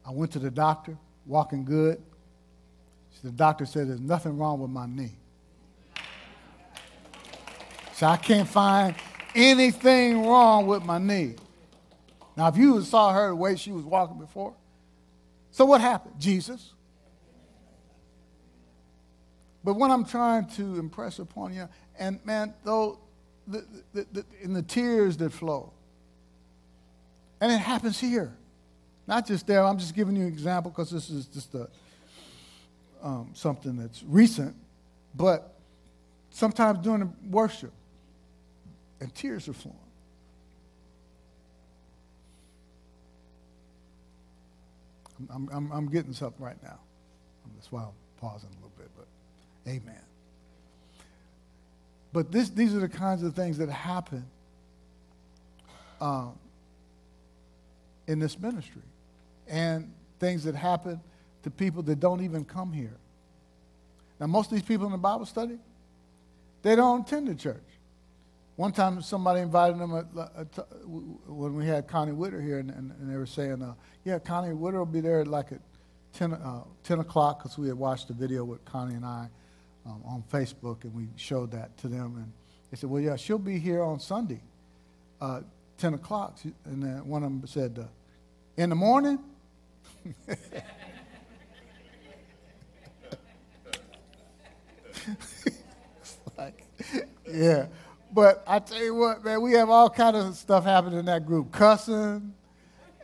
[0.06, 2.02] I went to the doctor, walking good.
[3.24, 5.14] The doctor said there's nothing wrong with my knee.
[7.94, 8.96] So I can't find
[9.34, 11.36] anything wrong with my knee.
[12.36, 14.54] Now, if you saw her the way she was walking before,
[15.52, 16.16] so what happened?
[16.20, 16.73] Jesus.
[19.64, 23.00] But what I'm trying to impress upon you, and man, though,
[23.48, 25.72] the, the, the, in the tears that flow,
[27.40, 28.34] and it happens here,
[29.08, 29.64] not just there.
[29.64, 31.70] I'm just giving you an example because this is just a
[33.02, 34.56] um, something that's recent,
[35.14, 35.56] but
[36.30, 37.74] sometimes during worship,
[39.02, 39.78] and tears are flowing.
[45.30, 46.80] I'm, I'm, I'm getting something right now.
[47.56, 49.08] That's why I'm pausing a little bit, but
[49.68, 50.02] amen.
[52.14, 54.26] But this, these are the kinds of things that happen
[56.00, 56.38] um,
[58.08, 58.84] in this ministry
[59.48, 61.02] and things that happen
[61.42, 62.98] to people that don't even come here.
[64.20, 65.58] Now, most of these people in the Bible study,
[66.62, 67.64] they don't attend the church.
[68.56, 69.92] One time, somebody invited them
[71.28, 73.74] when we had Connie Witter here, and, and, and they were saying, uh,
[74.06, 75.60] "Yeah, Connie Witter will be there like at
[76.14, 79.28] 10, uh, 10 o'clock," because we had watched the video with Connie and I
[79.86, 82.16] um, on Facebook, and we showed that to them.
[82.18, 82.32] And
[82.72, 84.42] they said, "Well, yeah, she'll be here on Sunday,
[85.22, 85.42] uh,
[85.78, 87.86] 10 o'clock." And then one of them said, uh,
[88.58, 89.20] "In the morning."
[96.38, 96.66] like,
[97.30, 97.68] yeah.
[98.12, 101.26] But I tell you what, man, we have all kind of stuff happening in that
[101.26, 102.34] group, cussing,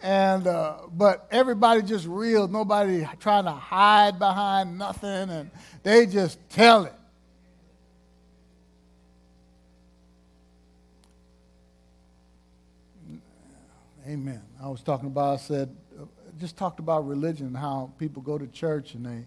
[0.02, 2.48] and uh, but everybody just real.
[2.48, 5.52] Nobody trying to hide behind nothing, and
[5.84, 6.94] they just tell it.
[14.08, 14.42] Amen.
[14.62, 15.34] I was talking about.
[15.34, 16.06] I said, uh,
[16.40, 19.26] just talked about religion, how people go to church and they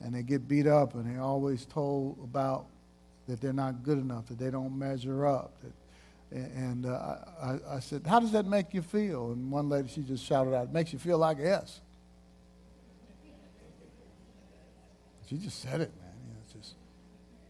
[0.00, 2.66] and they get beat up and they're always told about
[3.28, 5.52] that they're not good enough, that they don't measure up.
[5.62, 5.72] That,
[6.32, 9.32] and uh, I, I, said, How does that make you feel?
[9.32, 11.80] And one lady, she just shouted out, It makes you feel like S.
[15.28, 16.12] She just said it, man.
[16.26, 16.74] You know, it's just,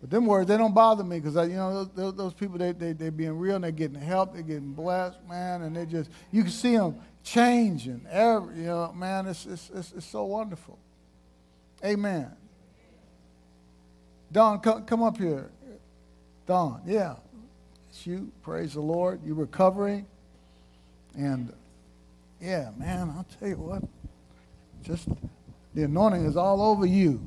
[0.01, 2.93] but them words, they don't bother me because, you know, those, those, people, they, they,
[2.93, 6.43] they're being real and they're getting help, they're getting blessed, man, and they just, you
[6.43, 8.07] can see them changing.
[8.11, 10.79] Every, you know, man, it's, it's, it's, it's so wonderful.
[11.85, 12.31] Amen.
[14.31, 15.51] Dawn, come, come up here.
[16.47, 17.17] Dawn, yeah.
[17.93, 18.33] It's you.
[18.41, 19.21] Praise the Lord.
[19.23, 20.07] You're recovering.
[21.15, 21.53] And
[22.41, 23.83] yeah, man, I'll tell you what.
[24.83, 25.09] Just
[25.75, 27.21] The anointing is all over you.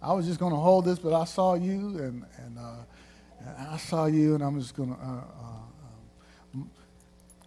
[0.00, 2.76] I was just going to hold this, but I saw you, and, and, uh,
[3.40, 5.00] and I saw you, and I'm just going to.
[5.00, 6.70] Uh, uh, um,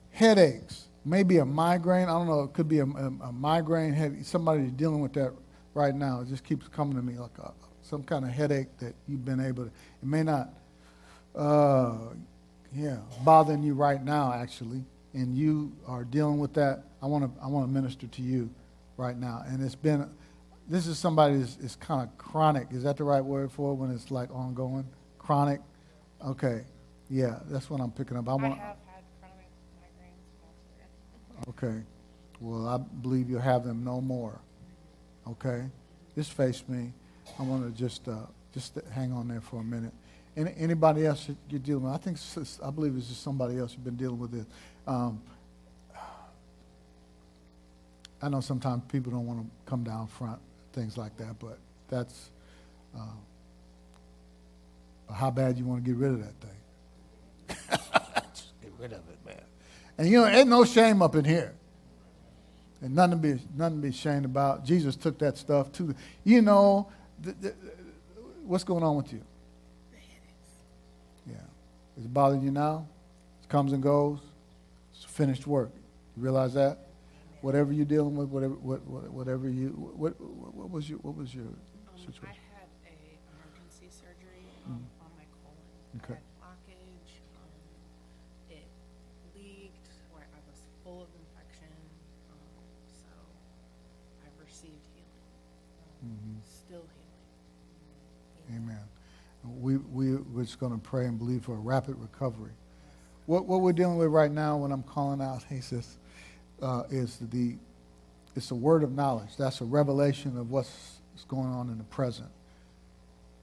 [0.09, 2.09] headaches, maybe a migraine.
[2.09, 2.43] I don't know.
[2.43, 3.93] It could be a, a, a migraine.
[3.93, 5.31] Head, somebody dealing with that
[5.73, 6.19] right now.
[6.19, 7.53] It just keeps coming to me like a,
[7.91, 9.69] some kind of headache that you've been able to.
[9.69, 10.49] It may not,
[11.35, 11.97] uh,
[12.73, 14.83] yeah, bothering you right now actually,
[15.13, 16.85] and you are dealing with that.
[17.03, 17.43] I want to.
[17.43, 18.49] I want to minister to you
[18.95, 20.09] right now, and it's been
[20.69, 22.67] this is somebody that's is kind of chronic.
[22.71, 24.87] Is that the right word for it when it's like ongoing?
[25.19, 25.59] Chronic?
[26.25, 26.63] Okay.
[27.09, 28.29] Yeah, that's what I'm picking up.
[28.29, 29.49] I, want, I have had chronic
[29.83, 31.49] migraines.
[31.49, 31.83] Okay.
[32.39, 34.39] Well, I believe you'll have them no more.
[35.27, 35.65] Okay?
[36.15, 36.93] Just face me.
[37.39, 39.93] I want to just uh, just hang on there for a minute.
[40.35, 41.93] Any, anybody else you're dealing with?
[41.93, 42.17] I think
[42.63, 44.45] I believe it's just somebody else you've been dealing with this.
[44.87, 45.21] Um,
[48.21, 50.39] I know sometimes people don't want to come down front
[50.73, 51.39] things like that.
[51.39, 51.59] But
[51.89, 52.29] that's
[52.95, 52.99] uh,
[55.13, 56.49] how bad you want to get rid of that thing.
[58.33, 59.41] Just get rid of it, man.
[59.97, 61.53] And you know, ain't no shame up in here.
[62.81, 64.65] And nothing to be nothing to be ashamed about.
[64.65, 65.93] Jesus took that stuff too.
[66.23, 66.89] you know
[67.21, 67.55] the, the,
[68.43, 69.21] what's going on with you?
[71.25, 71.35] Yeah.
[71.97, 72.87] Is it bothering you now?
[73.43, 74.19] It comes and goes.
[74.93, 75.71] It's finished work.
[76.17, 76.79] You realize that?
[77.41, 78.79] whatever you're dealing with, whatever what,
[79.11, 81.57] whatever you what what was your what was your um,
[81.97, 82.37] situation?
[82.55, 82.93] I had a
[83.33, 85.05] emergency surgery um, mm.
[85.05, 86.03] on my colon.
[86.03, 86.19] Okay.
[98.63, 98.79] Amen.
[99.59, 102.51] We we we're just going to pray and believe for a rapid recovery.
[103.25, 105.97] What what we're dealing with right now when I'm calling out, he says
[106.61, 107.55] uh, is the
[108.35, 109.35] it's a word of knowledge.
[109.37, 112.29] That's a revelation of what's going on in the present.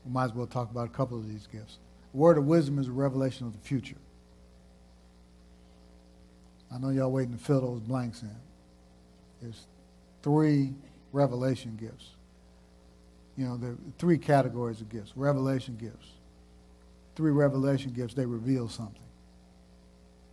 [0.05, 1.79] We might as well talk about a couple of these gifts.
[2.15, 3.97] word of wisdom is a revelation of the future.
[6.73, 8.37] I know y'all waiting to fill those blanks in.
[9.43, 9.67] There's
[10.23, 10.75] three
[11.13, 12.11] revelation gifts.
[13.39, 15.13] You know, there are three categories of gifts.
[15.17, 16.09] Revelation gifts.
[17.17, 19.01] Three revelation gifts, they reveal something.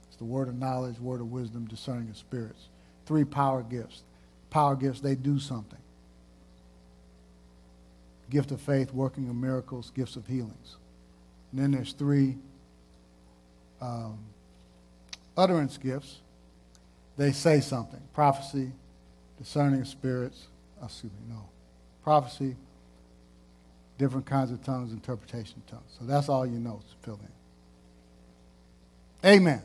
[0.07, 2.67] It's the word of knowledge, word of wisdom, discerning of spirits
[3.05, 4.03] three power gifts.
[4.49, 5.79] Power gifts, they do something.
[8.29, 10.77] Gift of faith, working of miracles, gifts of healings.
[11.51, 12.37] And then there's three
[13.81, 14.17] um,
[15.37, 16.19] utterance gifts.
[17.17, 18.01] They say something.
[18.13, 18.71] Prophecy,
[19.37, 20.47] discerning of spirits.
[20.83, 21.49] Excuse me, no.
[22.03, 22.55] Prophecy,
[23.97, 25.97] different kinds of tongues, interpretation of tongues.
[25.99, 27.19] So that's all you know to fill
[29.23, 29.29] in.
[29.29, 29.61] Amen.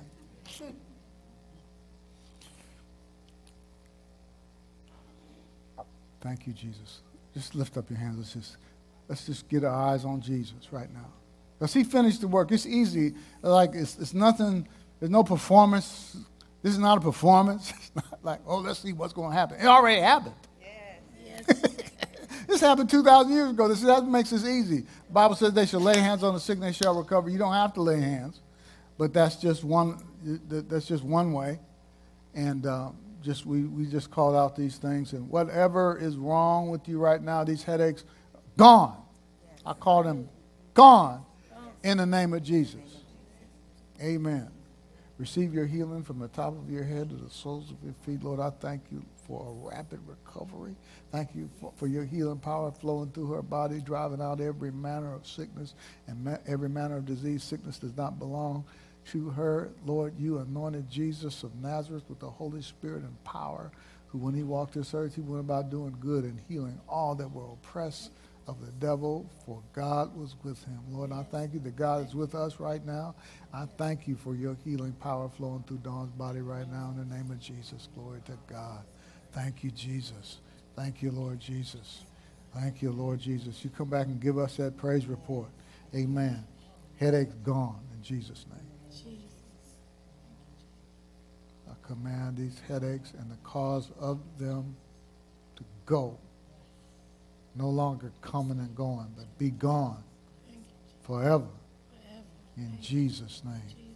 [6.21, 7.01] Thank you, Jesus.
[7.35, 8.19] Just lift up your hands.
[8.19, 8.57] Let's just,
[9.09, 11.07] let's just get our eyes on Jesus right now.
[11.59, 12.53] Because he finished the work.
[12.53, 13.15] It's easy.
[13.43, 14.69] Like, it's, it's nothing,
[14.99, 16.17] there's no performance.
[16.63, 17.73] This is not a performance.
[17.81, 19.61] It's not like, oh, let's see what's going to happen.
[19.61, 20.35] It already happened.
[22.51, 23.69] This happened 2,000 years ago.
[23.69, 24.81] This that makes this easy.
[24.81, 27.31] The Bible says they shall lay hands on the sick and they shall recover.
[27.31, 28.41] You don't have to lay hands,
[28.99, 30.03] but that's just one,
[30.49, 31.61] that's just one way.
[32.35, 36.89] And um, just we, we just called out these things and whatever is wrong with
[36.89, 38.05] you right now these headaches
[38.57, 38.97] gone
[39.67, 40.29] i call them
[40.75, 41.25] gone
[41.83, 43.03] in the name of jesus
[44.03, 44.49] amen
[45.21, 48.25] receive your healing from the top of your head to the soles of your feet.
[48.25, 50.75] Lord i thank you for a rapid recovery.
[51.13, 55.15] Thank you for, for your healing power flowing through her body driving out every manner
[55.15, 55.75] of sickness
[56.07, 57.45] and ma- every manner of disease.
[57.45, 58.65] Sickness does not belong
[59.13, 59.69] to her.
[59.85, 63.71] Lord, you anointed Jesus of Nazareth with the Holy Spirit and power,
[64.09, 67.31] who when he walked this earth, he went about doing good and healing all that
[67.31, 68.11] were oppressed
[68.51, 70.81] of the devil, for God was with him.
[70.91, 73.15] Lord, I thank you that God is with us right now.
[73.55, 77.15] I thank you for your healing power flowing through Dawn's body right now in the
[77.15, 77.89] name of Jesus.
[77.95, 78.85] Glory to God.
[79.33, 80.39] Thank you, Jesus.
[80.75, 82.05] Thank you, Lord Jesus.
[82.53, 83.63] Thank you, Lord Jesus.
[83.63, 85.49] You come back and give us that praise report.
[85.95, 86.45] Amen.
[86.99, 88.59] Headache gone in Jesus' name.
[91.69, 94.75] I command these headaches and the cause of them
[95.55, 96.19] to go.
[97.61, 100.03] No longer coming and going, but be gone
[101.03, 101.45] forever.
[102.57, 103.91] In Jesus' name.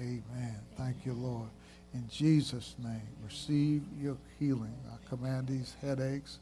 [0.00, 0.56] Amen.
[0.78, 1.50] Thank you, Lord.
[1.92, 4.74] In Jesus' name, receive your healing.
[4.90, 6.38] I command these headaches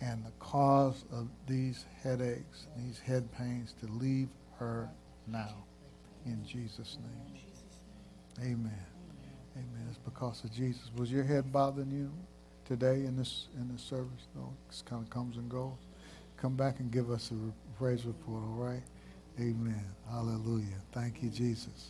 [0.00, 4.88] and the cause of these headaches, these head pains to leave her
[5.26, 5.56] now.
[6.24, 7.42] In Jesus' name.
[8.40, 8.86] Amen.
[9.54, 9.86] Amen.
[9.90, 10.90] It's because of Jesus.
[10.96, 12.10] Was your head bothering you?
[12.66, 14.26] Today in this in this service?
[14.34, 15.72] No, it kind of comes and goes.
[16.36, 18.82] Come back and give us a praise report, all right?
[19.38, 19.84] Amen.
[20.10, 20.76] Hallelujah.
[20.92, 21.88] Thank you, Jesus.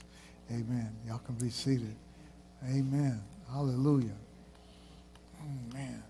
[0.51, 0.95] Amen.
[1.07, 1.97] Y'all can be seated.
[2.65, 3.21] Amen.
[3.51, 4.17] Hallelujah.
[5.43, 6.03] Amen.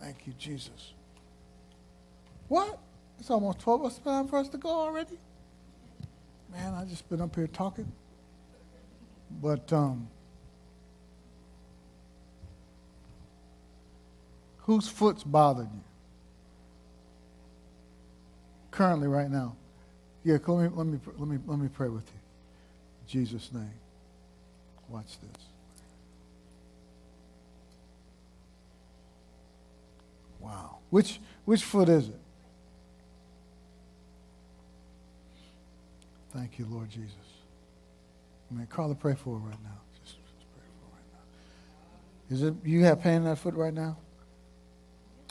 [0.00, 0.92] Thank you, Jesus.
[2.48, 2.78] What?
[3.18, 3.86] It's almost 12.
[3.86, 5.18] It's time for us to go already?
[6.52, 7.90] Man, I just been up here talking.
[9.42, 10.08] But um,
[14.68, 15.80] whose foot's bothered you?
[18.70, 19.56] Currently, right now.
[20.24, 22.20] Yeah, let me, let me, let me, let me pray with you.
[23.00, 23.72] In Jesus' name.
[24.90, 25.42] Watch this.
[30.38, 30.76] Wow.
[30.90, 32.20] Which, which foot is it?
[36.34, 37.14] Thank you, Lord Jesus.
[38.50, 39.80] I mean, Carla, pray for her right now.
[40.04, 42.36] Just, just pray for her right now.
[42.36, 43.96] Is it you have pain in that foot right now?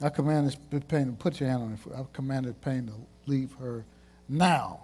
[0.02, 1.08] I command this pain.
[1.08, 1.80] To put your hand on it.
[1.96, 2.94] I command this pain to
[3.26, 3.86] leave her
[4.30, 4.84] now.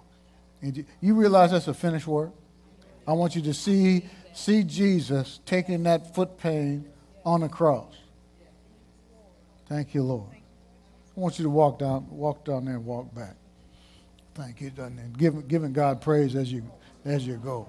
[0.60, 2.32] And you, realize that's a finished work.
[3.06, 6.86] I want you to see see Jesus taking that foot pain
[7.24, 7.94] on the cross.
[9.68, 10.30] Thank you, Lord.
[11.16, 13.36] I want you to walk down, walk down there and walk back.
[14.34, 16.64] Thank you, and giving, giving God praise as you
[17.04, 17.68] as you go.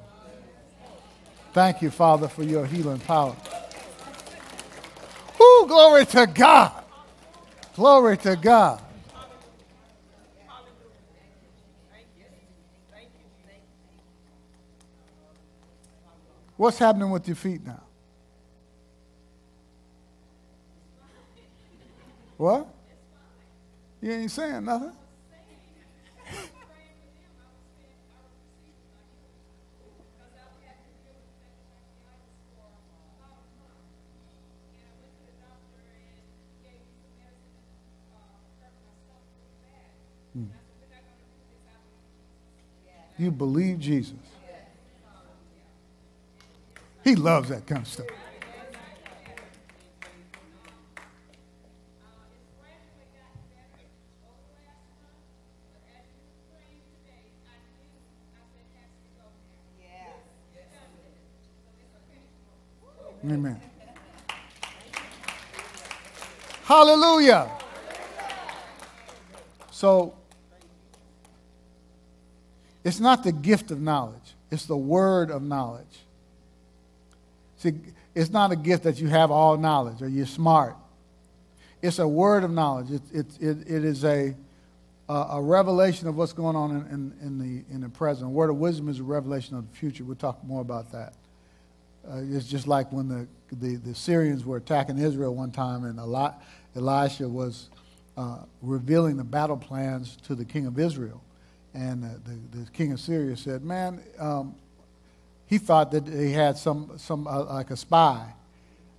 [1.54, 3.36] Thank you, Father, for your healing power.
[5.40, 6.85] Whoo, glory to God.
[7.76, 8.82] Glory to God.
[16.56, 17.82] What's happening with your feet now?
[22.38, 22.68] What?
[24.02, 24.94] You ain't saying nothing.
[43.26, 44.14] You believe Jesus.
[47.04, 48.06] He loves that kind of stuff.
[63.24, 63.60] Amen.
[66.66, 67.50] Hallelujah.
[69.72, 70.14] So,
[72.86, 76.00] it's not the gift of knowledge, it's the word of knowledge.
[77.58, 77.74] See,
[78.14, 80.76] it's not a gift that you have all knowledge or you're smart.
[81.82, 82.92] It's a word of knowledge.
[82.92, 84.36] It, it, it, it is a,
[85.10, 88.30] a, a, revelation of what's going on in, in, in, the, in the present.
[88.30, 90.04] Word of wisdom is a revelation of the future.
[90.04, 91.14] We'll talk more about that.
[92.08, 95.98] Uh, it's just like when the, the, the, Syrians were attacking Israel one time, and
[95.98, 96.34] Eli-
[96.76, 97.70] Elisha was
[98.16, 101.22] uh, revealing the battle plans to the king of Israel.
[101.76, 104.56] And the, the, king of Syria said, Man, um,
[105.46, 108.34] he thought that he had some, some uh, like a spy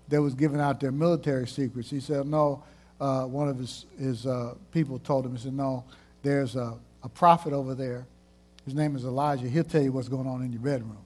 [0.08, 1.88] that was giving out their military secrets.
[1.88, 2.62] He said, No,
[3.00, 5.84] uh, one of his, his uh, people told him, He said, No,
[6.22, 8.06] there's a, a prophet over there.
[8.66, 9.48] His name is Elijah.
[9.48, 10.98] He'll tell you what's going on in your bedroom.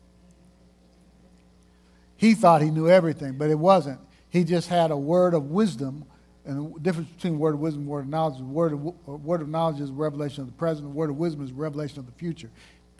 [2.17, 4.01] He thought he knew everything, but it wasn't.
[4.29, 6.05] He just had a word of wisdom
[6.45, 9.13] and the difference between word of wisdom and word of knowledge is word of, uh,
[9.13, 12.13] word of knowledge is revelation of the present, word of wisdom is revelation of the
[12.13, 12.51] future.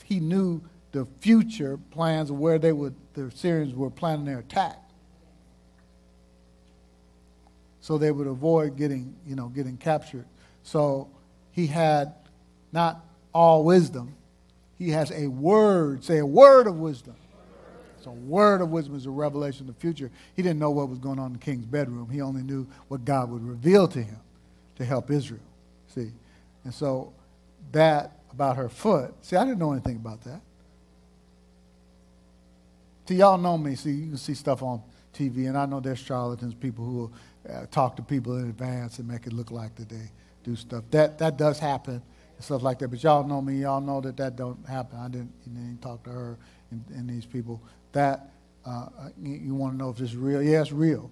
[0.05, 0.63] He knew
[0.93, 4.77] the future plans of where they would, the Syrians were planning their attack.
[7.81, 10.27] So they would avoid getting, you know, getting captured.
[10.63, 11.09] So
[11.53, 12.13] he had
[12.73, 14.17] not all wisdom.
[14.79, 17.17] He has a word, say a word of wisdom.
[18.03, 20.11] So, word of wisdom is a revelation of the future.
[20.35, 22.09] He didn't know what was going on in the king's bedroom.
[22.11, 24.19] He only knew what God would reveal to him
[24.77, 25.41] to help Israel.
[25.89, 26.11] See?
[26.65, 27.13] And so,
[27.73, 30.41] that about her foot, see, I didn't know anything about that.
[33.07, 33.75] See, y'all know me.
[33.75, 34.83] See, you can see stuff on
[35.13, 37.13] TV, and I know there's charlatans, people who
[37.53, 40.11] uh, talk to people in advance and make it look like that they
[40.45, 40.85] do stuff.
[40.91, 42.03] That, that does happen
[42.37, 42.89] and stuff like that.
[42.89, 43.63] But y'all know me.
[43.63, 44.99] Y'all know that that don't happen.
[44.99, 46.39] I didn't, didn't talk to her
[46.71, 47.61] and, and these people
[47.93, 48.31] that
[48.65, 48.87] uh,
[49.23, 50.43] you, you want to know if this is real.
[50.43, 51.11] Yeah, it's real.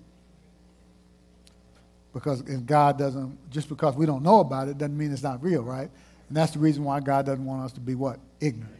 [2.12, 5.42] Because if God doesn't, just because we don't know about it doesn't mean it's not
[5.42, 5.90] real, right?
[6.28, 8.18] And that's the reason why God doesn't want us to be what?
[8.40, 8.74] Ignorant.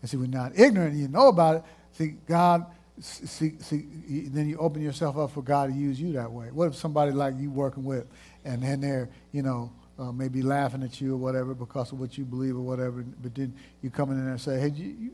[0.00, 2.66] And see, we're not ignorant you know about it, see, God,
[3.00, 3.84] see, see,
[4.28, 6.48] then you open yourself up for God to use you that way.
[6.50, 8.06] What if somebody like you working with,
[8.44, 9.70] and then they're, you know,
[10.02, 13.34] uh, maybe laughing at you or whatever because of what you believe or whatever, but
[13.34, 15.12] then you come in there and say, hey, you,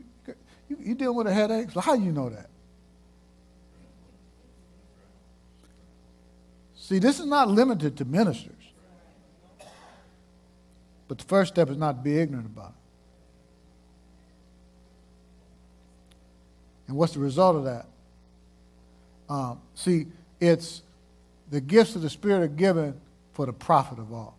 [0.67, 1.69] you, you, dealing with a headache?
[1.71, 2.49] So how do you know that?
[6.75, 8.55] See, this is not limited to ministers.
[11.07, 12.73] But the first step is not to be ignorant about it.
[16.87, 17.85] And what's the result of that?
[19.29, 20.07] Um, see,
[20.39, 20.81] it's
[21.51, 22.99] the gifts of the Spirit are given
[23.33, 24.38] for the profit of all.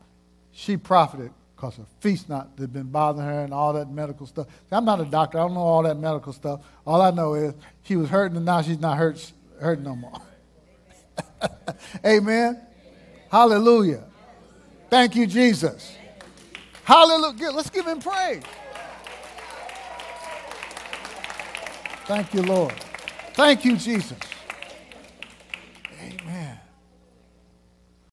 [0.61, 4.47] She profited because her feast not had been bothering her and all that medical stuff.
[4.47, 5.39] See, I'm not a doctor.
[5.39, 6.61] I don't know all that medical stuff.
[6.87, 7.55] All I know is
[7.85, 10.21] she was hurting and now she's not hurt, hurting no more.
[12.05, 12.61] Amen.
[13.33, 14.05] Hallelujah.
[14.91, 15.97] Thank you, Jesus.
[16.85, 17.53] Hallelujah.
[17.53, 18.43] Let's give him praise.
[22.05, 22.75] Thank you, Lord.
[23.33, 24.19] Thank you, Jesus.